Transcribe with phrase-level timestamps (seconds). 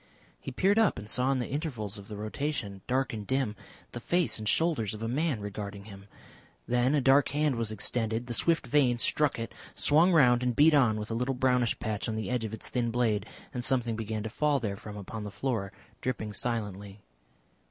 [0.39, 3.55] He peered up and saw in the intervals of the rotation, dark and dim,
[3.91, 6.07] the face and shoulders of a man regarding him.
[6.67, 10.73] Then a dark hand was extended, the swift vane struck it, swung round and beat
[10.73, 13.95] on with a little brownish patch on the edge of its thin blade, and something
[13.95, 15.71] began to fall therefrom upon the floor,
[16.01, 17.01] dripping silently.